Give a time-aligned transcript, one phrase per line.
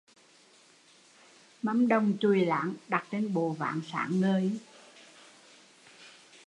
[1.61, 4.59] Mâm đồng chùi láng đặt trên bộ ván sáng ngời